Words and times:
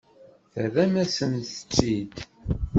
Terram-asent-tt-id. 0.53 2.15